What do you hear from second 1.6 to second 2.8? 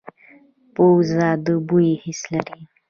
بوی حس لري